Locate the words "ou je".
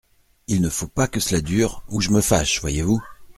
1.89-2.09